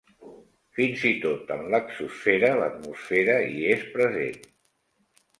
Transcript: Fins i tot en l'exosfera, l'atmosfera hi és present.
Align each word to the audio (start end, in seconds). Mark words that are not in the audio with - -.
Fins 0.77 1.01
i 1.09 1.09
tot 1.25 1.51
en 1.55 1.59
l'exosfera, 1.75 2.49
l'atmosfera 2.61 3.35
hi 3.49 3.61
és 3.75 3.85
present. 3.99 4.41